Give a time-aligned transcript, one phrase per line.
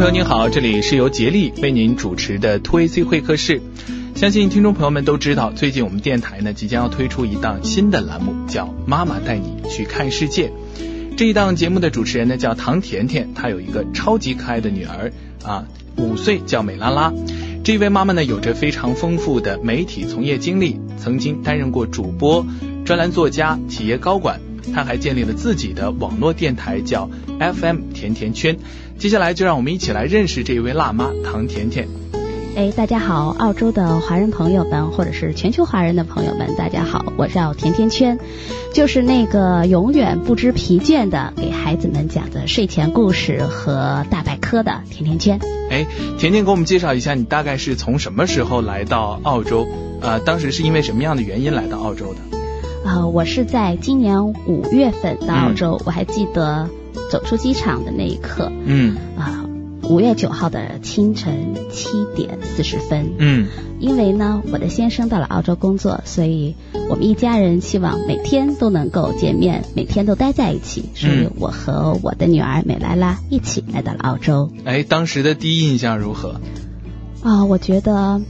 [0.00, 3.60] 朋友您好，这里是由杰力为您主持的 Two AC 会客室。
[4.14, 10.48] 相信听众朋友们都知道，最近我们电台呢即将要推出一档新的栏目，叫《妈妈带你去看世界》。
[11.18, 15.12] 这一档节目的主持人呢叫唐甜甜，她有一个超级可爱的女儿
[15.44, 17.12] 啊，五岁叫美拉拉。
[17.62, 22.46] 这位妈妈呢有着非常丰富的媒体从业经历，曾经担任过主播、
[22.86, 24.40] 专栏作家、企业高管。
[24.74, 27.08] 她还建立了自己的网络电台，叫
[27.38, 28.56] FM 甜甜圈。
[28.98, 31.88] 接下来就让我们一起来认识这一位辣妈唐甜甜。
[32.56, 38.18] 哎，大家好，澳洲的华人朋友们，或者是全球华人的朋友们，大家好，我叫甜甜圈，
[38.74, 45.38] 就是那个永远不知疲倦的给孩子们讲的睡前故事和大百科的甜甜圈。
[45.70, 45.86] 哎，
[46.18, 49.66] 甜甜给我们介绍一下，你大概是从什么时候来到澳洲？
[50.00, 52.39] 呃，当时是因为什么样的原因来到澳洲的？
[52.84, 56.68] 啊，我是在今年五月份到澳洲，我还记得。
[57.08, 59.44] 走出机场的那一刻，嗯啊，
[59.82, 63.48] 五月九号的清晨七点四十分，嗯，
[63.80, 66.54] 因为呢，我的先生到了澳洲工作，所以
[66.88, 74.48] 我们一家人希望每天都能够见面，每天都待在一起，所以我和我的女儿美拉拉一起来到了澳洲。
[74.64, 76.40] 哎，当时的第一印象如何？
[77.22, 78.20] 啊，我觉得。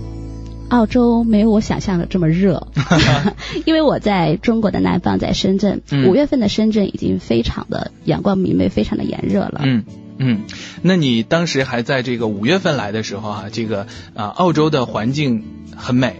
[0.71, 2.69] 澳洲没有我想象的这么热，
[3.67, 9.61] 因为我在中国的南方，在深圳，五月份的深圳已经非常的阳光明媚，非常的炎热了。
[9.65, 9.85] 嗯
[10.19, 10.43] 嗯，
[10.83, 15.44] 那你当时还在这个五月份来的时候啊，这个啊澳洲的环境
[15.77, 16.17] 很美，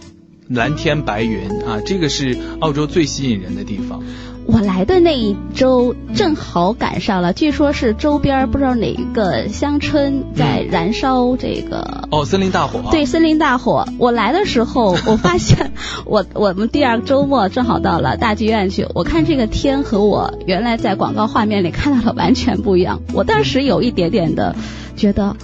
[0.49, 4.03] 蓝天白云啊，这个是澳洲最吸引人的地方。
[4.47, 12.83] 我来的那一周正好赶上了，据说是周边不知道哪一个乡村在燃烧这个哦森林大火。
[12.91, 15.73] 对森林大火，我来的时候 我发现
[16.05, 24.57] 我我们第二个周末正好到了大剧院去，我看这个天和我原来在广告画面里看到的完全不一样，我当时有一点点的
[24.97, 25.37] 觉得。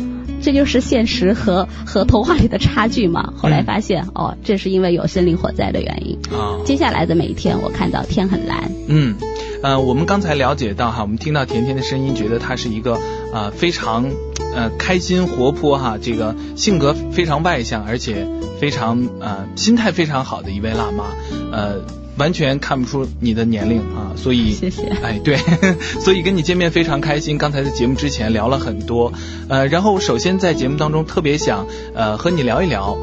[0.47, 3.33] 这就是现实和和童话里的差距嘛。
[3.37, 6.17] 后来发现，哦，这是因为有森林火灾的原因。
[6.33, 8.71] 啊，接下来的每一天，我看到天很蓝。
[8.87, 9.17] 嗯，
[9.61, 12.97] 呃，我们刚才了解到哈，我们听到甜甜的声音，觉得她是一个
[13.33, 14.09] 呃非常
[14.55, 18.25] 呃开心活泼哈，这个性格非常外向，而且
[18.61, 21.07] 非常呃心态非常好的一位辣妈，
[21.51, 21.81] 呃。
[22.17, 24.83] 完全看不出你的年龄啊，所以谢谢。
[25.03, 25.37] 哎，对，
[26.01, 27.39] 所以跟你见面非常开心。
[27.39, 29.13] 刚才在节目之前聊了很多，
[29.49, 32.97] 呃，然后首先在节目当中特别想呃和你聊一聊，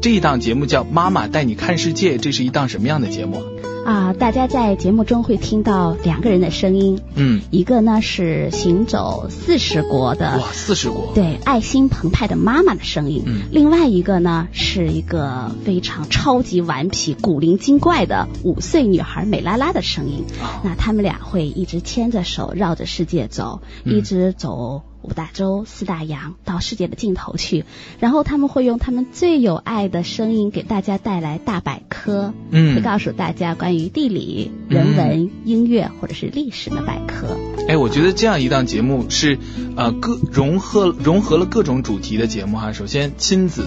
[0.00, 3.42] 这一档节目叫《妈妈带你看世界》，这是一档什么样的节目？
[3.84, 11.10] 啊，大家在节目中会听到两个人的声音，嗯，一个呢是行走四十国的哇，四十国。
[11.14, 20.24] 对爱心澎湃的妈妈的声音，嗯，另外一个呢是一个非常超级顽皮、古灵精怪的五岁女孩美拉拉的声音，
[20.62, 24.82] 那他们俩会一直牵着手绕着世界走，一直走。
[25.02, 27.64] 五大洲、四大洋，到世界的尽头去。
[28.00, 37.36] 然后他们会用他们最有爱的声音给大家带来大百科，嗯，会告诉大家关于地理、人文、音乐或者是历史的百科。
[37.68, 39.38] 哎，我觉得这样一档节目是
[39.76, 42.72] 呃各融合融合了各种主题的节目哈。
[42.72, 43.64] 首先亲子，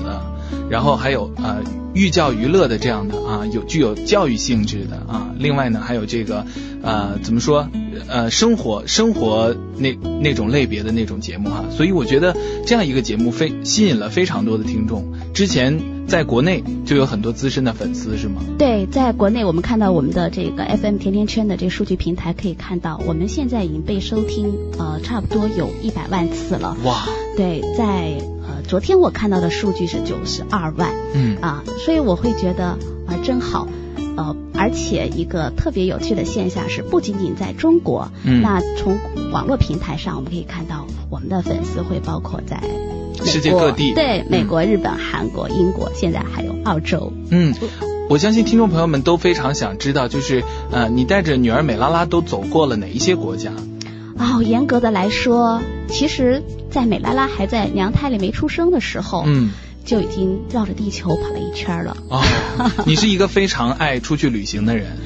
[0.69, 1.63] 然后还有呃
[1.93, 5.33] 寓教于乐的这样的啊，有具有教育性质的啊。
[5.39, 6.45] 另外呢，还有这个
[6.83, 7.67] 呃怎么说
[8.07, 11.15] 呃生活生活那那种类别的那种。
[11.25, 12.35] 节目哈，所以我觉得
[12.67, 15.13] 这样一个节目非吸引了非常多的听众。
[15.33, 18.41] 之前在国内就有很多资深的粉丝，是吗？
[18.57, 26.77] 对，在国内我们看到我们的这个 FM 甜甜圈的这个数据平台可以看到，我们现在已经被收听呃差不多有一百万次了。
[26.83, 27.05] 哇！
[27.35, 30.93] 对，在呃昨天我看到的数据是九十二万。
[31.13, 32.77] 嗯啊，所以我会觉得
[33.07, 33.67] 啊真好。
[34.17, 38.97] 呃，而且一个特别有趣的现象是，不仅仅在中国，嗯，那从
[39.33, 42.63] 网络平台上我们可以看到，我们的粉丝会包括在
[43.23, 47.13] 世界各地，对，美国、日本、韩国、英国，现在还有澳洲。
[47.29, 47.53] 嗯，
[48.09, 53.51] 我相信听众朋友们都非常想知道，就是呃，你带着女儿美拉拉都走过了哪一些国家？
[54.17, 59.51] 哦，严格的来说，其实，在美拉拉还在娘胎里没出生的时候，嗯。
[59.85, 61.95] 就已经绕着地球跑了一圈了。
[62.09, 62.19] 哦，
[62.87, 64.97] 你是一个非常爱出去旅行的人。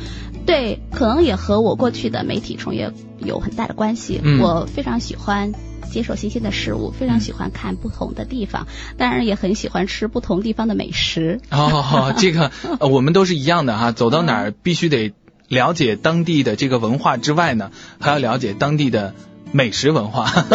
[0.50, 4.20] 对，可能也和我过去的媒体从业有很大的关系。
[4.24, 5.54] 嗯，我非常喜欢
[5.92, 8.68] 接受新鲜的事物，非常喜欢看不同的地方，
[8.98, 11.40] 当然也很喜欢吃不同地方的美食。
[11.52, 15.14] 哦，这个我们都是一样的哈， 走到哪儿必须得
[15.48, 17.70] 了解当地的这个文化之外呢，
[18.00, 19.14] 还要了解当地的。
[19.52, 20.32] 美食文化，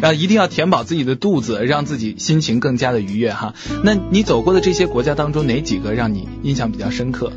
[0.00, 3.54] 然后一定要填饱自己的肚子，让自己心情更加的愉悦哈。
[3.82, 7.32] 那你走过的这些国家当中，哪几个让你印象比较深刻？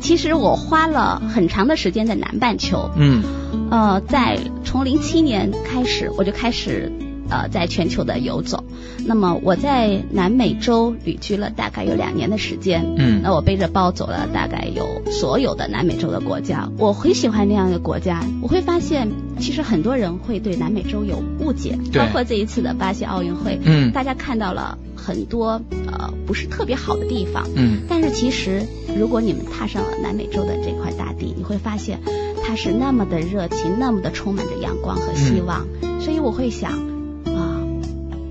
[0.00, 3.22] 其实我花了很长的时间在南半球，嗯，
[3.70, 6.90] 呃，在从零七年开始，我就开始
[7.30, 8.64] 呃在全球的游走。
[9.06, 18.22] 那么我在南美洲旅居了大概有两年的时间，嗯，那我背着包走了大概有所有的南美洲的国家，我很喜欢那样的国家。
[18.42, 19.08] 我会发现，
[19.38, 28.66] 其实很多人会对南美洲有误解，包括这一次的巴西奥运会，嗯，大家看到了很多呃不是特别好的地方，嗯，但是其实
[28.98, 32.00] 如果你们踏上了南美洲的这块大地，你会发现
[32.44, 35.66] 它是那么的热情，那么的充满着阳光和希望。
[36.00, 36.97] 所以我会想。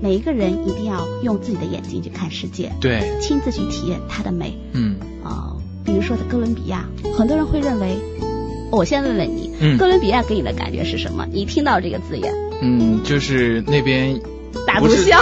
[0.00, 4.56] 每一个人一定要用自己的眼睛去看世界，对，亲自去体验它的美。
[4.72, 7.96] 嗯，啊，比如说在哥伦比亚，很多人会认为，
[8.70, 11.26] 我先问问你，嗯，哥伦比亚给你的感觉是什么？
[11.32, 12.32] 你听到这个字眼？
[12.60, 14.20] 嗯，就是那边
[14.66, 15.20] 大毒枭。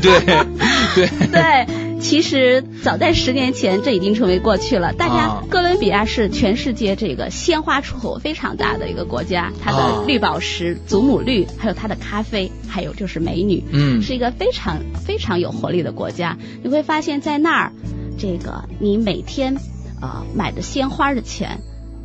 [0.00, 0.20] 对
[0.94, 1.66] 对对。
[2.04, 4.92] 其实早在十年前，这已经成为过去了。
[4.92, 16.36] 大家，哥伦比亚是全世界这个鲜花出口非常大的一个国家，它的绿宝石、祖母绿，还有它的咖啡，还有就是美女，嗯，是一个非常非常有活力的国家。
[16.62, 17.72] 你会发现在那儿，
[18.18, 19.56] 这个你每天
[20.02, 21.60] 呃买的鲜花的钱，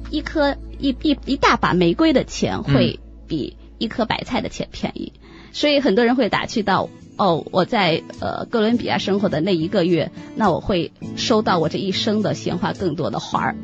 [0.09, 5.11] 一颗一一一大把玫瑰的钱会比一颗白菜的钱便宜，
[5.51, 6.89] 所以很多人会打趣到。
[7.19, 13.55] 哦，我在呃哥伦比亚生活的那一个月，那我会收到我这一生的鲜花更多的花儿。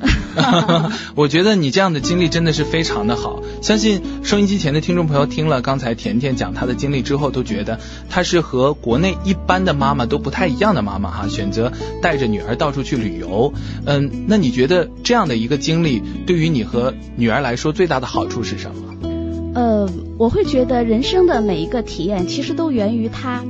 [1.16, 7.80] 我觉得你这样的经历真的是非常的好，相信收音机前的听众朋友听了刚才甜甜讲她的经历之后，都觉得
[8.10, 11.72] 她是和国内一般的妈妈都不太一样的妈妈哈，选择
[12.02, 13.54] 带着女儿到处去旅游。
[13.86, 19.15] 嗯，那你觉得这样的一个经历对于你和女儿来说最大的好处是什么？
[19.56, 23.44] 呃，我会觉得人生的每一个体验，其实都源于他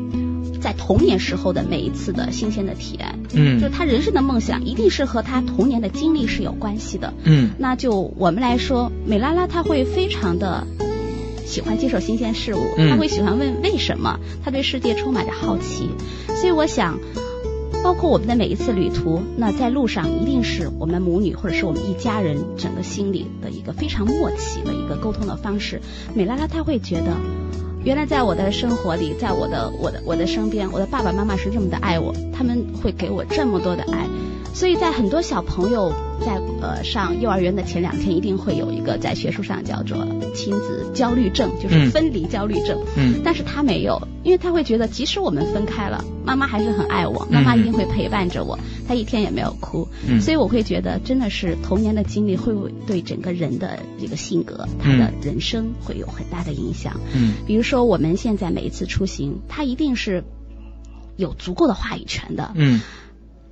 [0.62, 3.20] 在童年时候的每一次的新鲜的体验。
[3.34, 7.14] 嗯，就他人生的梦想，一定是和他童年的经历是有关系的。
[7.24, 10.66] 嗯，那就我们来说，美拉拉她会非常的
[11.46, 15.90] 喜欢接受新鲜事物，她会喜欢问为什么，她对世界充满着好奇。
[16.36, 17.00] 所以我想。
[17.86, 25.80] 包括我们的每一次旅途，那在路上一定是我们母女或者是我们一家人整个心里的一个非常默契的一个沟通的方式。
[26.16, 27.16] 美拉拉她会觉得，
[27.84, 34.08] 原来在我的生活里，在我的我的我的身边，我的爸爸妈妈是这么的爱我，他们会给我这么多的爱。
[34.52, 42.80] 所以在很多小朋友在呃上幼儿园的前两天，一定会有一个在学术上叫做亲子焦虑症，就是分离焦虑症。
[42.98, 43.22] 嗯。
[43.24, 48.58] 但是他没有，因为他会觉得，即使我们分开了，妈妈还是很爱我，妈妈一定会陪伴着我，
[48.88, 49.88] 他一天也没有哭。
[50.08, 50.22] 嗯。
[50.22, 52.54] 所以我会觉得，真的是童年的经历会
[52.88, 57.00] 对整个人的这个性格，他的人生会有很大的影响。
[57.14, 57.34] 嗯。
[57.46, 60.24] 比如说我们现在每一次出行，他一定是
[61.18, 62.52] 有足够的话语权的。
[62.56, 62.82] 嗯。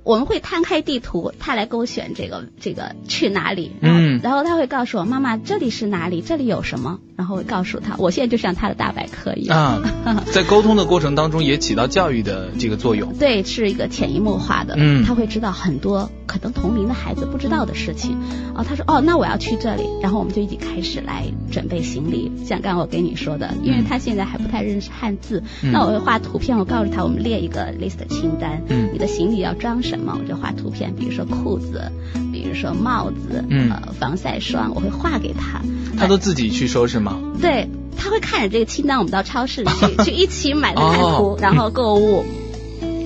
[0.04, 9.58] 我们会摊开地图，他来勾选这个这个去哪里，嗯，然后他会告诉我妈妈这里是哪里，这里有什么，然后会告诉他，我现在就像他的大百科一样。
[10.04, 18.18] 啊， 在沟通的过程当中也起到教育的这个作用，对，是一个潜移默化的，嗯，他会知道很多可能同龄的孩子不知道的事情，
[18.54, 31.90] 哦，他说哦，那我要去这里，然后我们就一起开始来准备行李，像刚刚我跟你说的，因为他现在还不太认识汉字，那我会画图片，我告诉他我们列一个 list 清单，嗯，你的行李要装什么，我就画图片，比如说裤子，
[32.32, 35.60] 比如说帽子，嗯，呃，防晒霜，我会画给他，
[35.98, 37.18] 他都自己去收拾吗？
[37.40, 42.24] 对，他会看着这个清单，我们到超市去 去一起买那看图，然后购物。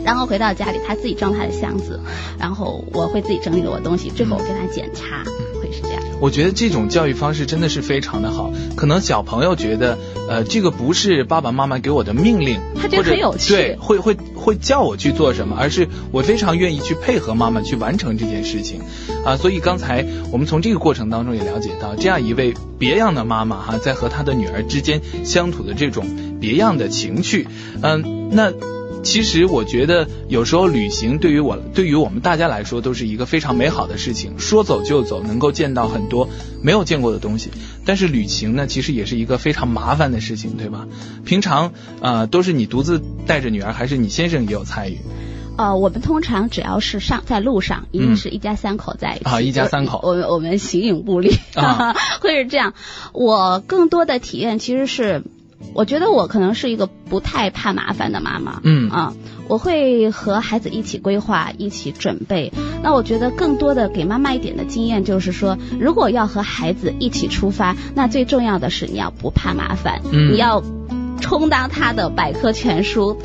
[0.05, 2.01] 然后回到家里，他自己装他的箱子，
[2.39, 5.23] 然后我会自己整理我的东西，最后我给他检查，
[5.69, 6.03] 会是这样。
[6.21, 8.51] 我觉得这种教育方式真的是非常的好。
[8.77, 9.99] 可能小朋友觉得，
[10.29, 18.81] 呃，这个不是爸爸妈妈给我的命令，他觉得很有趣，对，会会会叫我去做什么，而是我非常愿意去配合妈妈去完成这件事情。
[19.25, 26.07] 啊，所以刚才我们从这个过程当中也了解到，这样一位别样的妈妈哈，在和她的女儿之间相处的这种
[26.41, 27.47] 别样的情趣。
[27.83, 28.53] 嗯，那。
[29.03, 36.29] 其实我觉得有时候旅行对于我对于我们大家来说都是一个非常美好的事情，说走就走，能够见到很多
[36.63, 37.51] 没有见过的东西。
[37.87, 40.87] 但是旅行呢，其实也是一个非常麻烦的事情，对吧？
[41.25, 44.99] 平常呃都是你独自带着女儿，还是你先生也有参与？
[45.57, 51.35] 呃，我们通常只要是上在路上，一定是一家三口在一起啊，一家三口，我们我们形影不离，
[52.21, 52.75] 会是这样。
[53.13, 55.23] 我更多的体验其实是。
[55.75, 58.91] 我觉得我可能是一个不太怕麻烦的妈妈，嗯。
[58.91, 59.15] 啊，
[59.49, 62.53] 我会和孩子一起规划，一起准备。
[62.83, 70.63] 那我觉得更多的给妈妈一点的经验就是说，如果要和孩子一起出发，那最重要的是你要不怕麻烦，嗯，你要
[71.21, 73.17] 充当他的百科全书，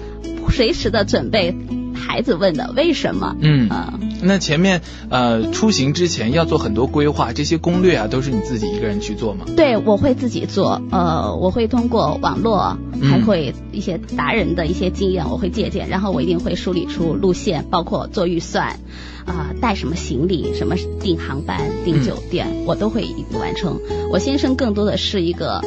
[0.49, 1.55] 随时的准备
[1.95, 3.69] 孩子问的为什么，嗯。
[3.69, 3.93] 啊。
[4.23, 9.45] 那前面呃出行之前要做很多规划，这些攻略啊都是你自己一个人去做吗？
[9.55, 10.81] 对，我会自己做。
[10.91, 18.79] 呃，我会通过网络，还会一些达人的一些经验，我会借鉴，然后我一定会梳理出路线，包括做预算，
[19.25, 23.79] 啊，带什么行李，什么订航班、订酒店，我都会一完成。
[24.11, 25.61] 我先生更多的是一个。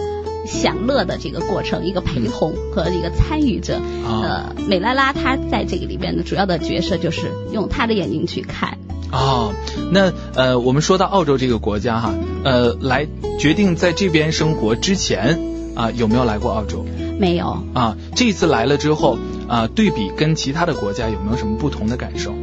[0.46, 3.80] 享乐的这个过程，一个陪同和一个参与者。
[4.04, 8.78] 呃，美拉拉她在这个里边的主要的角色就是用她的眼睛去看。
[9.12, 9.52] 哦，
[9.92, 13.06] 那呃，我们说到澳洲这个国家哈，呃，来
[13.38, 15.38] 决定在这边生活之前
[15.74, 16.84] 啊，有没有来过澳洲？
[17.18, 17.62] 没有。
[17.72, 19.16] 啊，这次来了之后
[19.48, 22.34] 啊，对比跟其他的国家有没有什么不同的感受？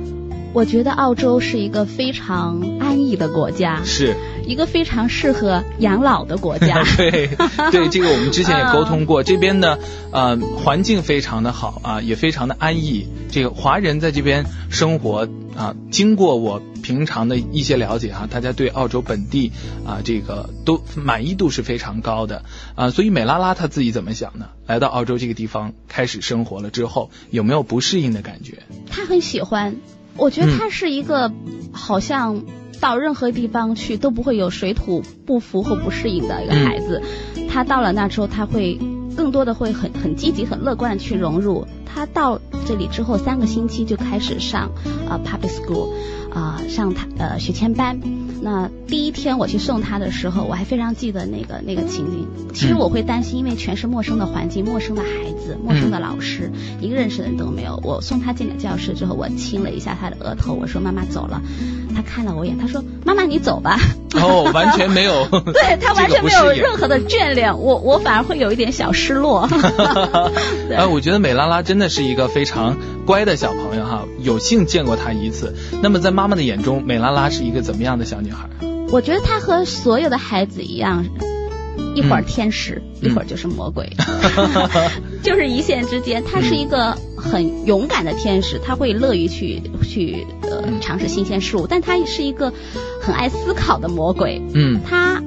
[0.53, 3.81] 我觉得澳洲是一个非常安逸的国家。
[3.83, 4.15] 是。
[4.45, 6.83] 一个非常适合养老的国家。
[6.97, 7.29] 对
[7.71, 9.79] 对，这个我们之前也 沟通过，这边呢
[10.11, 13.07] 呃环境非常的好啊，也非常的安逸。
[13.31, 19.53] 这个华人在这边生活啊，经过我平常的一些了解哈，大家对澳洲本地
[19.85, 22.43] 啊这个都满意度是非常高的
[22.75, 22.89] 啊。
[22.89, 24.49] 所以美拉拉她自己怎么想呢？
[24.67, 28.63] 来到澳洲这个地方开始生活了之后，有没有不适应的感觉？
[28.89, 29.77] 她很喜欢，
[30.17, 31.31] 我觉得他是一个
[31.71, 32.43] 好像。
[32.81, 37.01] 到任何地方去都不会有水土不服或不适应的一个孩子，
[37.49, 38.77] 他到了那之后，他会
[39.15, 41.65] 更多的会很很积极、很乐观的去融入。
[41.85, 44.69] 他到这里之后三个星期就开始上
[45.07, 45.93] 啊 public school
[46.33, 48.01] 啊上他呃学前班。
[48.43, 52.27] 那第一天我去送他的时候，我还非常记得那个那个情景。
[52.53, 57.79] 其实我会担心，因为全是陌生的环境、陌生的孩子、陌生的老师，一个认识的人都没有。
[57.83, 61.41] 我送他进了教室之后，我亲了一下他的额头，我说：“妈妈走了。”
[61.95, 63.79] 他看了我一眼，他说：“妈妈你走吧。”
[64.15, 65.25] 哦，完全没有。
[65.53, 69.47] 对他完全没有任何的眷恋，我我反而会有一点小失落。
[70.69, 75.55] 呃，我觉得美拉拉真的是一个非常乖的小朋友哈，有幸见过她一次。
[75.81, 78.49] 那么在妈妈的眼中，美拉拉是一个怎么样的小女孩？
[78.91, 81.05] 我觉得她和所有的孩子一样，
[81.95, 83.91] 一会儿天使，一会儿就是魔鬼，
[85.23, 86.23] 就是一线之间。
[86.23, 92.53] 她是一个很勇敢的天使，她会乐于去去呃尝试新鲜事物，但她也是一个
[93.01, 94.41] 很爱思考的魔鬼。
[94.53, 95.21] 嗯，她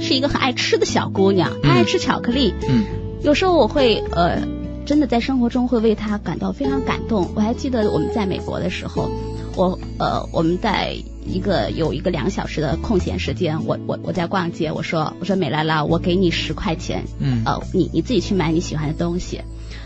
[0.00, 2.54] 是一个很爱吃的小姑娘，她爱吃巧克力。
[2.68, 2.84] 嗯，
[3.22, 4.42] 有时候我会呃
[4.84, 7.30] 真的在生活中会为他感到非常感动。
[7.34, 9.10] 我还记得我们在美国的时候。
[9.56, 19.42] 我呃，我们在一个有一个两小时的空闲时间，我我我在逛街，我说我说美拉拉，我给你十块钱，嗯，呃，你你自己去买你喜欢的东西。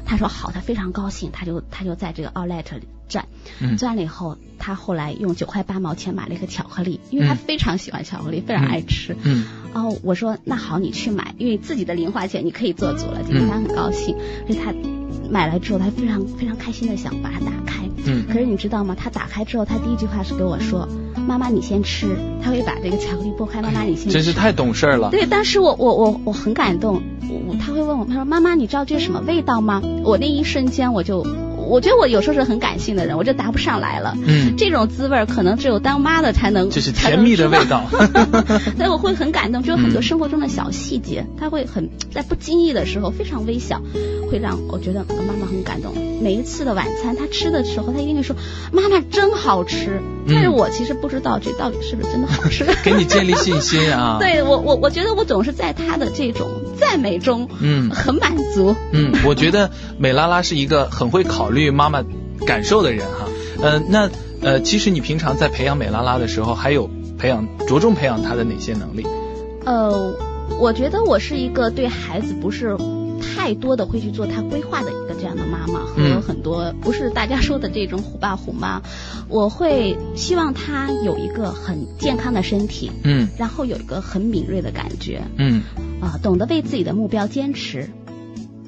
[0.06, 3.26] 他说好，他非常高兴，他就他就在这个 Outlet 里转，
[3.76, 14.72] 转了以后，他后来用九块八毛钱买了一个巧克力，因为他非常喜欢巧克力，非常爱吃，嗯，然后我说那好，你去买，因为自己的零花钱你可以做足了，今天他很高兴，所以他。
[15.30, 17.82] 买来之后，他非常非常开心的想把它打开。
[18.06, 18.24] 嗯。
[18.32, 18.96] 可是你知道吗？
[18.98, 20.88] 他打开之后，他第一句话是跟我说
[21.28, 24.12] ：“妈妈，你先吃。”他会把这个巧克力剥开，妈妈你先吃。
[24.12, 25.10] 真是太懂事了。
[25.10, 27.02] 对，当时我我我我很感动。
[27.28, 31.26] 我他会问我，他说：“妈妈，你知道这是什么味道吗？”我那一瞬间我就。
[31.68, 34.16] 我觉得我有时候是很感性的人，我就答不上来了。
[34.26, 37.84] 嗯，这种滋味可能只有当妈的才能，就是甜蜜的味道。
[38.76, 43.80] 所以我会很感动，就有很多生活中的小细节，他会很在不经意的时候非常微小，
[44.30, 45.92] 会让我觉得妈妈很感动。
[46.20, 48.34] 每一次的晚餐，他吃的时候，他一定会说
[48.72, 52.66] ：“妈妈真好吃。”但是我其实不知道这到底是不是真的好吃。
[52.84, 54.18] 给你建立信心啊！
[54.20, 58.76] 对我，我我觉得我总是在他的这种赞美中，嗯，很满足。
[58.92, 62.04] 嗯，我觉得美拉拉是一个很会考虑妈妈
[62.46, 63.28] 感受的人哈。
[63.60, 64.10] 呃，那
[64.40, 66.88] 呃，其实你平常在培养美拉拉的时候，还有
[67.18, 69.06] 培养着重培养她的哪些能力？
[69.64, 70.14] 呃，
[70.60, 72.76] 我觉得我是一个对孩子不是。
[73.36, 78.82] 太多的会去做他规划的一个这样的妈妈，和很多不是大家说的这种虎爸虎妈。
[79.28, 85.62] 我会希望他有一个很健康的身体，嗯，然后有一个很敏锐的感觉，嗯，
[86.00, 87.90] 啊，懂得为自己的目标坚持，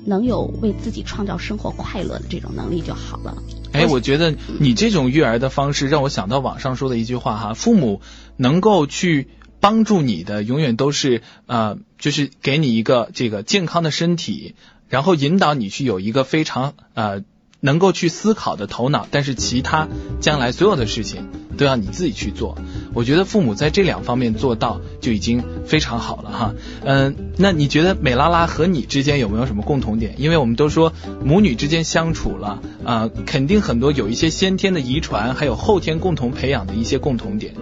[0.04, 3.37] 能有为自己创造生活快乐的这种能力就好了。
[3.73, 8.00] 哎，我觉得你这种育儿的方式让我想到网上说的一句话哈，父母
[8.37, 9.28] 能够去。
[9.62, 14.54] 帮助你的永远都是呃，就是给你一个这个健康的身体，
[14.88, 17.23] 然后引导你去有一个非常呃
[17.60, 19.88] 能够去思考的头脑，但是其他
[20.20, 22.56] 将来所有的事情都要你自己去做。
[22.94, 26.54] 我觉得父母在这两方面做到就已经非常好了哈。
[26.84, 30.14] 嗯，那你觉得美拉拉和你之间有没有什么共同点？
[30.18, 30.92] 因为我们都说
[31.24, 37.54] 母女之间相处了啊，肯定很多有一些先天的遗传，还有后天共同培养的一些共同点。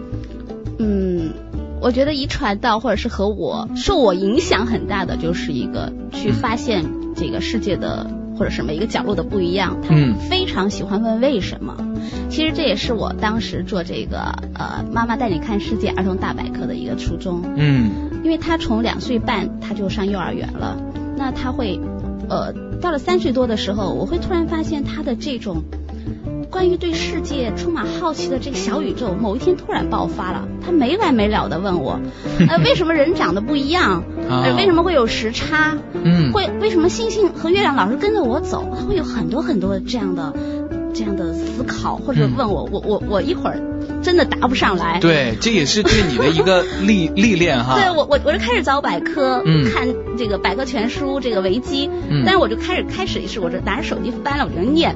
[0.79, 1.33] 嗯。
[1.81, 8.05] 我觉得遗传到或者是和我受我影响很大的，就是一个去发现这个世界的
[8.39, 9.79] 或者是每一个角落的不一样。
[9.83, 9.95] 他
[10.31, 11.77] 非常喜欢问为什么。
[12.31, 14.19] 其实这也是我当时做这个
[14.55, 17.43] 呃妈妈带你看世界儿童大百科的一个初衷。
[17.57, 17.91] 嗯，
[18.23, 20.81] 因为他从两岁半他就上幼儿园了，
[21.17, 21.81] 那他会
[22.29, 25.65] 呃到了三岁多的时候，我会突然发现他的这种。
[26.51, 30.49] 关于对世界充满好奇的这个小宇宙，某一天突然爆发了。
[30.65, 32.01] 他没完没了的问我，
[32.49, 34.03] 呃， 为什么人长得不一样？
[34.29, 35.77] 呃，为什么会有时差？
[35.93, 38.77] 嗯，会为什么星星和月亮老是跟着我走？
[38.79, 40.33] 他会有很多很多这样的
[40.95, 43.61] 这样的思考，或者问我，我我我一会儿
[44.03, 44.99] 真的答不上来。
[45.01, 47.77] 对，这也是对你的一个 历历练哈。
[47.77, 49.43] 对我我我就开始找百科，
[49.73, 51.89] 看这个百科全书，这个维基。
[52.09, 52.23] 嗯。
[52.25, 54.95] 但是我就开始开始是我就拿着手机翻了，我就念。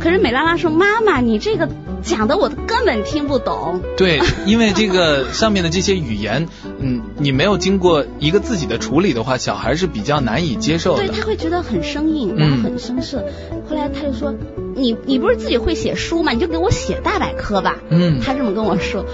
[0.00, 1.68] 可是美拉拉说：“妈妈，你这个
[2.04, 11.06] 讲的我根本听不懂。”对， 因为这个上面的这些语言，嗯，你没有经过一个自己的处理的话，小孩是比较难以接受的。
[11.06, 13.24] 对他会觉得很生硬，然后很生涩。
[13.68, 14.34] 后来他就说
[14.76, 16.32] ：“你你不是自己会写书吗？
[16.32, 19.04] 你就给我写大百科吧。”嗯，他这么跟我说。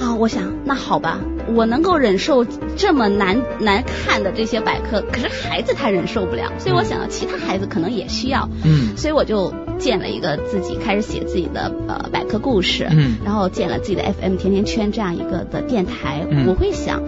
[0.00, 1.20] 啊，我想那好吧，
[1.54, 2.44] 我能够忍受
[2.76, 17.02] 这么难难看的这些百科，可是孩子他忍受不了，所以我想到其他孩子可能也需要，嗯，所以我就建了一个自己开始写自己的呃百科故事，嗯，然后建了自己的 FM 甜甜圈这样一个的电台，我会想。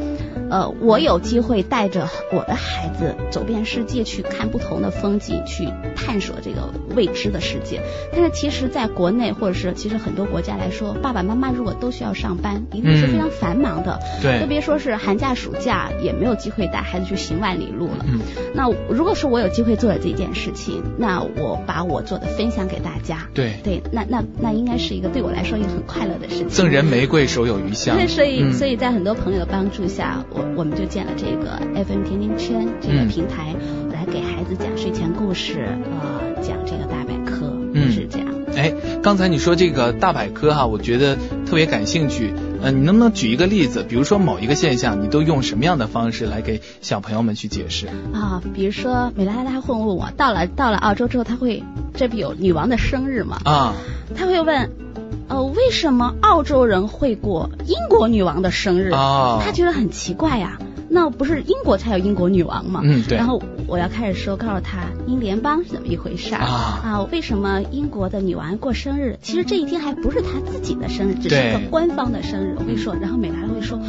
[0.51, 7.81] 呃，我有机会带着我的孩子走遍世界，去看不同的风景，去探索这个未知的世界。
[8.13, 13.99] 但是其实，在国内或者是其实很多国家来说，爸爸妈妈如果都需要上班，一定是非常繁忙的。
[14.23, 18.05] 对，特别说是寒假暑假，也没有机会带孩子去行万里路了。
[18.07, 18.21] 嗯。
[18.55, 23.29] 那如果说我有机会做了这件事情，那我把我做的分享给大家。
[23.35, 23.55] 对。
[23.65, 26.49] 对，那那那应该是一个对我来说也很快乐的事情。
[26.49, 27.97] 赠人玫瑰，手有余香。
[27.97, 30.24] 对， 所以所以在很多朋友的帮助下。
[30.31, 33.55] 我我们就建了这个 FM 甜甜圈这个平台，
[33.93, 35.69] 来给孩子讲睡前故事，
[36.01, 37.53] 呃，讲这个大百科，
[37.91, 38.29] 是这样。
[38.57, 42.33] 哎，刚才你说这个大百科哈，我觉得特别感兴趣。
[42.63, 43.85] 嗯，你能不能举一个例子？
[43.87, 47.89] 比如说某一个现象，你都用什么样的方式来给小朋友们去解释？
[48.13, 51.63] 啊，比如说美拉拉会问我，到了到了澳洲之后，他会
[51.95, 53.41] 这不有女王的生日吗？
[53.45, 53.75] 啊，
[54.15, 54.84] 他会问。
[55.29, 58.91] 呃，为什么澳洲人会过英国女王的生日？
[58.91, 60.59] 他觉得很奇怪呀。
[60.87, 62.81] 那不是英国才有英国女王吗？
[62.85, 63.17] 嗯，对。
[63.19, 67.09] 然后我要开始说，告诉他英联邦是怎么一回事儿啊？
[67.11, 69.19] 为什么英国的女王过生日？
[69.21, 72.55] 其实这一天还不是她自己的生日，只是一个官方的生日。
[72.61, 73.81] 我会说，然后美兰会说，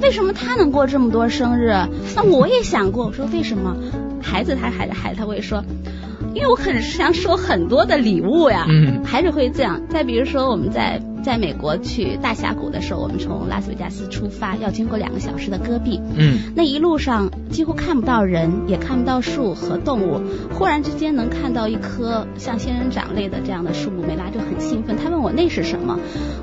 [0.00, 1.72] 为什么她能过这么多生日？
[2.14, 3.06] 那我也想过。
[3.06, 3.74] 我说为什么？
[4.22, 5.64] 孩子他孩子孩子他会说。
[6.34, 9.80] 因为我很想收很多的礼物呀，嗯，还是会这样。
[9.88, 20.20] 再比如说，我们在在美国去大峡谷的时候，我们从拉斯维加斯出发，要经过两个小时的戈壁，嗯，那一路上几乎看不到人，也看不到树和动物。
[20.52, 24.96] 忽然之间能看到一棵像仙人掌类的这样的树木，梅拉就很兴奋。
[24.96, 25.98] 他问我那是什么？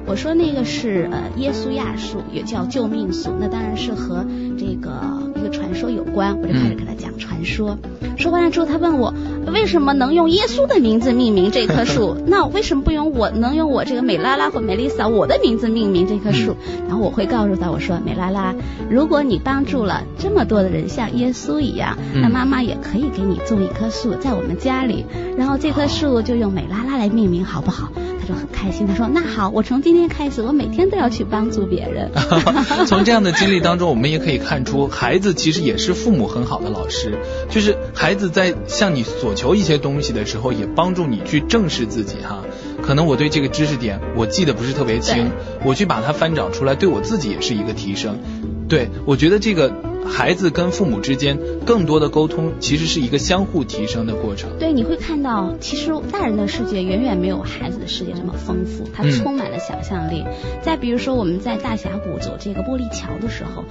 [0.06, 3.32] 我说那个是呃耶稣亚树，也叫救命树。
[3.39, 4.25] 那当然是和
[4.58, 6.38] 这个一个传说有关。
[6.41, 7.78] 我就开始给他讲传说。
[8.17, 9.13] 说完了之后，他问我
[9.54, 12.17] 为什么能用耶稣的名字命名这棵树？
[12.28, 16.56] 那为什么不用我能用我这个美拉拉或美丽莎我的名字命名这棵树？
[16.88, 18.54] 然后我会告诉他，我说美拉拉，
[18.89, 25.06] 如果你帮助了这么多的人，像耶稣一样，那妈妈也可以给你种一棵树在我们家里，
[25.38, 27.89] 然后这棵树就用美拉拉来命名，好不好？
[28.29, 32.11] 他就很开心，他说那好，我从今天开始，我每天都要去帮助别人。
[32.85, 37.17] 从这样的经历当中，我们也可以看出，孩子其实也是父母很好的老师，
[37.49, 37.75] 就是。
[37.95, 42.43] 孩子在向你索求一些东西的时候，也帮助你去正视自己哈。
[42.81, 45.31] 可能我对这个知识点我记得不是特别清，
[45.65, 48.19] 我去把它翻找出来，对我自己也是一个提升。
[48.69, 49.73] 对我觉得这个
[50.05, 54.49] 孩子跟父母之间更多的沟通，其实是一个相互提升的过程。
[54.59, 60.25] 对，你会看到，其实大人的世界远远没有孩子的世界这么丰富，它充满了想象力。
[60.62, 63.63] 再比如说，我们在大峡谷走这个玻璃桥的时候，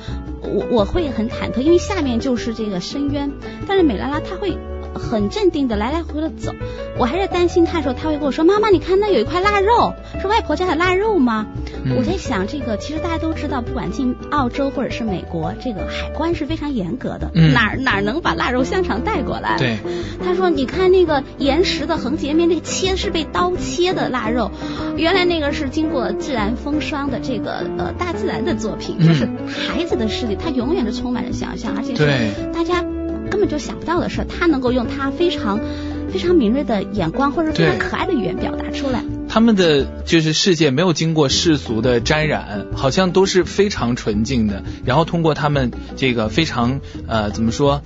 [0.43, 3.31] 我我会很忐忑，因为下面就是这个深渊，
[3.67, 4.57] 但是美拉拉她会。
[4.99, 6.53] 很镇定的来来回回的走，
[6.99, 11.47] 我还是担心他的时候，他会跟我说：“妈妈，你看那有一块腊肉，是外婆家的腊肉吗？”
[11.97, 19.57] 我在想，这个其实大家都知道，不管进澳洲或者是美国，这个海关是非常严格的，哪哪能把腊肉香肠带过来？
[19.59, 19.79] 对，
[20.25, 24.51] 他说：“你看那个岩石的横截面，那个切是被刀切的腊肉，
[24.97, 32.85] 原来那个是经过自然风霜的这个呃大自然的作品。”就是孩子的世界，他永远是充满着想象，而且是大家。
[33.29, 35.61] 根本就想不到的事，他能够用他非常
[36.13, 39.05] 非常敏锐的眼光，或者非常可爱的语言表达出来。
[39.29, 44.63] 他们的就是世界没有经过世俗的沾染，好像都是非常纯净的。
[44.85, 47.83] 然后通过他们这个非常呃怎么说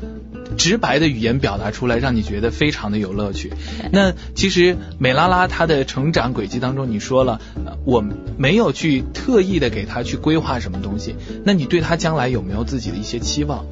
[0.56, 3.52] 直白的语言表达出来，让你觉得非常的有乐趣。
[3.90, 7.40] 那其实美拉拉她的成长轨迹当中，你说了，
[7.84, 8.04] 我
[8.38, 13.66] 没有去特意的给她去规划什么东西，那你对她将来有没有自己的一些期望？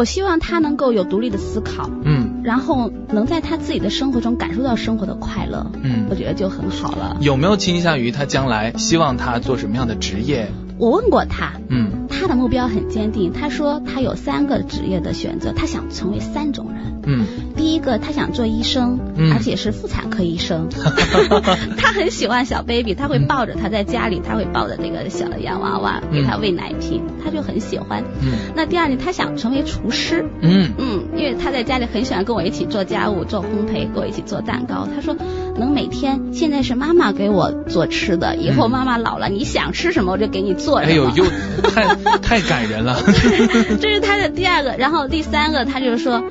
[0.00, 7.18] 我希望他能够有独立的思考，嗯，然后能在他自己的生活中感受到生活的快乐，嗯，我觉得就很好了。
[7.20, 10.50] 有没有倾向于他将来希望他做什么样的职业？
[10.78, 13.32] 我问过他，嗯，他的目标很坚定。
[13.32, 16.80] 他说他有三个职业的选择，他想成为三种人。
[17.06, 17.24] 嗯，
[17.56, 20.68] 第一个他想做医生，嗯，而且是妇产科医生。
[21.78, 28.04] 他很喜欢小 baby，他会抱着他在家里，他会抱着这个小的洋娃娃给他喂奶瓶，他就很喜欢。
[28.20, 30.26] 嗯，那第二呢，他想成为厨师。
[30.42, 34.86] 嗯嗯，因为他在家里很喜欢跟我一起做家务、做烘焙，跟我一起做蛋糕。
[34.94, 35.16] 他说
[35.56, 40.78] 能每天现在是妈妈给我做吃的，以后妈妈老了，你想吃什么我就给你做。
[40.78, 41.24] 哎呦，又
[41.70, 42.98] 太 太感人了。
[43.80, 46.22] 这是他的第二个，然后第三个，他就是说，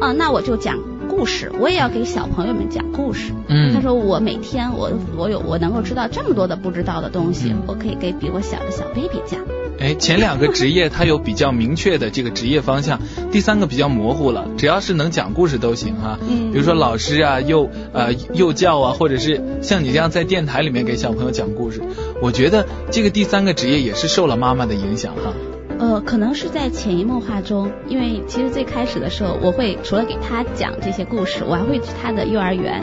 [0.00, 3.32] 啊，那我就讲故事，我也要给小朋友们讲故事。
[3.48, 9.40] 嗯，他说我每天我我有我能够知道这么多的不知道的东西，我可以给比我小的小 baby 讲。
[9.78, 16.18] 哎，前两个职业他有比较明确的这个职业方向， 第三个比较模糊了，只要是能讲故事都行哈。
[16.28, 21.82] 嗯，比如说老师啊，幼呃幼教啊，或者是像你这样在电台里面给小朋友讲故事，
[22.22, 25.34] 我觉得这个第三个职业也是受了妈妈的影响哈。
[25.78, 32.82] 呃，可能是在潜移默化中，因为其实最开始的时候，我会除了给他讲这些故事，我还会去他的幼儿园，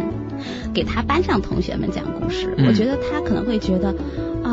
[0.76, 2.54] 给他班上同学们讲故事。
[2.56, 3.96] 嗯、我觉得他可能会觉得，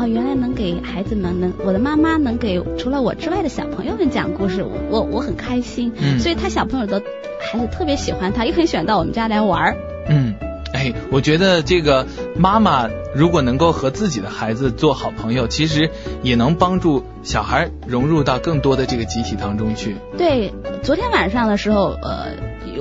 [0.01, 5.93] 啊、哦，原来能给孩子们，能我的妈妈能给除了我之外的小朋友们讲故事，我我很开心。
[5.95, 7.03] 嗯，所以他小朋友的
[7.39, 9.77] 孩子特别喜欢他，也很喜欢到我们家来玩儿。
[10.09, 10.33] 嗯。
[10.73, 15.91] 哎，我觉得这个妈妈如果能够和自己的孩子做好朋友，其实
[16.23, 19.97] 也能帮助小孩融入到更多的这个集体当中去。
[20.17, 22.29] 对，昨天晚上的时候，呃，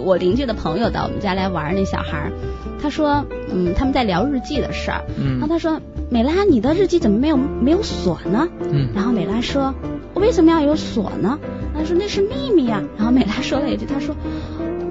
[0.02, 2.30] 我邻居的朋友到我们家来玩，那小孩，
[2.80, 8.48] 他说，嗯，他们在聊日记的事儿，嗯，然后他说，美拉，你的日记怎么没有没有锁呢？
[8.60, 9.74] 嗯，然后美拉说，
[10.12, 11.38] 我为什么要有锁呢？
[11.74, 12.82] 他说那是秘密啊。
[12.96, 14.14] 然后美拉说了一句，他说。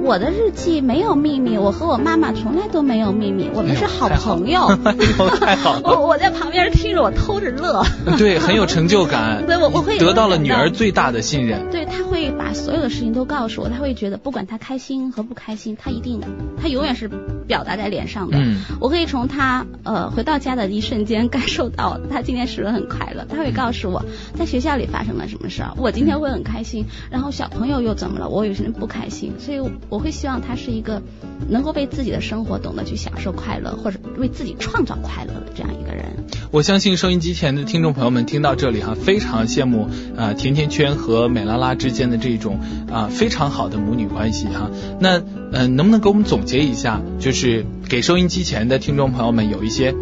[0.01, 4.61] 我的日记没有秘密，我和我妈妈从来都没有秘密，我们是好朋友。
[4.85, 4.95] 哎，
[5.41, 5.81] 太好了！
[5.91, 7.83] 我我在旁边听着，我偷着乐。
[8.17, 9.43] 对，很有成就感。
[9.45, 11.69] 对，我我会得到了女儿最大的信任。
[11.69, 16.21] 对，他会把所有的事情都告诉我，他会觉得不管他开心和不开心，他一定
[16.61, 17.09] 他永远是
[17.49, 18.37] 表达在脸上的。
[18.37, 23.25] 嗯，我可以从他呃回到家的一瞬间感受到他今天是不是很快乐。
[23.27, 29.59] 他会告诉我在学校里发生了什么事儿，我今天会很开心，然后小朋友又怎么了，我有些人不开心，所以。
[29.89, 31.01] 我会希望他是一个
[31.49, 36.05] 能够为自己的生活懂得去享受快乐，或者为自己创造快乐的这样一个人。
[36.51, 39.83] 我相信收音机前的听众朋友们听到这里哈，非常羡慕
[40.15, 42.59] 啊、呃、甜甜圈和美拉拉之间的这种
[42.91, 44.69] 啊、呃、非常好的母女关系哈。
[44.99, 45.19] 那
[45.51, 49.93] 嗯、呃，能不能给我们总结一下，就是给收音机前的听众朋友们有一些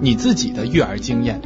[0.00, 1.40] 你自己的育儿经验？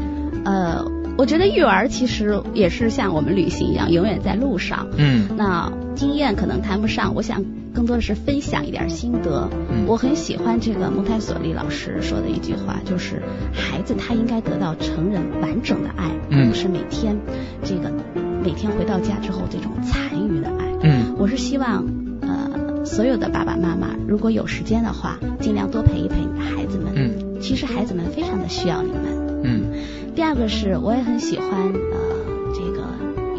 [0.45, 0.85] 呃。
[1.19, 4.87] 我觉得育儿其实也是像我们旅行一样，永远在路上。
[4.97, 7.45] 嗯，那经验可能谈不上，我想
[7.75, 9.51] 更多的是分享一点心得。
[9.71, 17.15] 嗯，我很喜欢这个蒙台梭利老师说的一句话，就是孩子他应该得到成人完整的爱，嗯、而不是每天
[17.63, 17.93] 这个
[18.43, 20.65] 每天回到家之后这种残余的爱。
[20.85, 22.10] 嗯，我是希望呃
[22.91, 26.93] 所有的爸爸妈妈如果有时间的话，尽量多陪一陪你的孩子们。
[26.97, 29.01] 嗯，其实孩子们非常的需要你们。
[29.45, 29.63] 嗯。
[30.17, 32.20] 第二个是，我也很喜欢呃，这个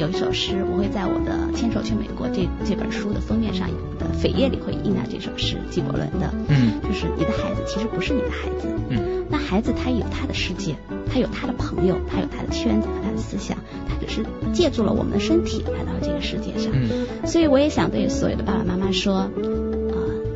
[0.02, 10.76] 有一首诗，我会在我的《牵手去美国》这这本书的封面上的扉页里会印到这首诗，纪伯伦的，嗯，就是你的孩子其实不是你的孩子，嗯，那孩子他有他的世界，
[11.14, 13.56] 他有他的朋友，他有他的圈子和他的思想，
[13.88, 19.30] 他只是借助了我们的身体来到这个世界上，嗯，所以我也想对所有的爸爸妈妈说。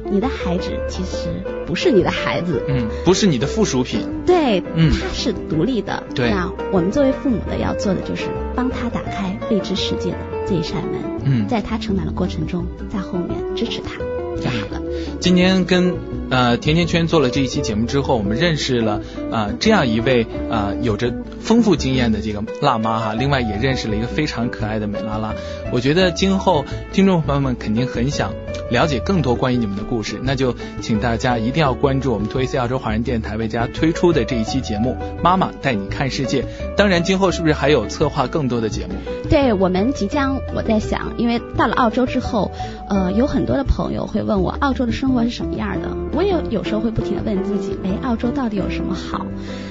[0.07, 1.27] 你的孩子其实
[1.65, 6.29] 不是你的孩子，嗯，不是你的附属品，对，嗯，他是独立的，对。
[6.29, 13.97] 那我们作为父母的要做的就是帮他打开未知世界的这一扇门，嗯，在他成长的过程中，在后面支持他。
[14.41, 14.81] 就好了。
[15.21, 15.93] 今天跟
[16.29, 25.33] 呃甜甜圈做了这一期节目之后，我们认识了啊、呃、这样一位啊、呃、有着丰富经验的这个辣妈哈，另外也认识了一个非常可爱的美拉拉。
[25.71, 28.33] 我觉得今后听众朋友们肯定很想
[28.69, 36.41] 了解更多关于你们的故事，那就请大家一定要关注我们 2AC 澳洲华人电台为大家推出的这一期节目《妈妈带你看世界》。
[36.75, 38.93] 当然，今后是不是还有策划更多的节目？
[39.29, 42.51] 对我们即将，我在想，因为到了澳洲之后，
[42.89, 49.25] 呃，有很多的朋友会问我澳洲的生活是什么样的，我也有时候会不停的问自己，哎，澳洲到底有什么好？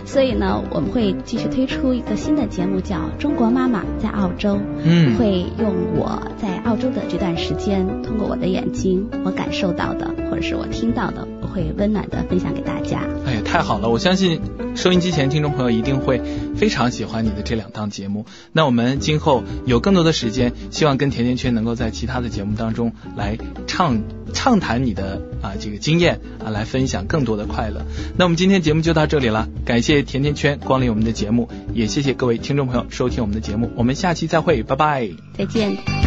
[0.04, 4.56] 所以呢，我们会继续推出一个新的节目，叫《中国妈妈在澳洲》。
[4.84, 13.00] 嗯，会用我在澳洲的这段时间，通过我的眼睛，我感受到的，或者是我听到的，我会温暖的分享给大家。
[13.26, 13.88] 哎呀，太好了！
[13.88, 14.40] 我相信
[14.76, 16.20] 收音机前听众朋友一定会
[16.54, 18.26] 非常喜欢你的这两档节目。
[18.52, 24.02] 那我们今后有更多的时间，希望跟甜甜圈能够在其他的节目当中来畅
[24.34, 27.86] 畅谈你的啊这个经验啊，来分享更多的快乐。
[28.18, 36.03] 那我们今天节目就到这里了，感谢甜甜圈光临我们的节目，也谢谢各位听众朋友收听我们的节目，我们下期再会，拜拜，再见。